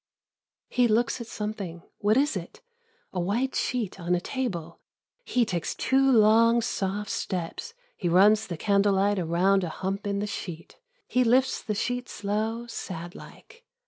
[0.67, 1.83] He looks at something.
[1.99, 2.61] What is it?
[3.13, 4.79] A white sheet on a table.
[5.25, 7.75] He takes two long soft steps.
[7.95, 10.79] He runs the candle light around a hump in the sheet.
[11.07, 13.63] He lifts the sheet slow, sad like.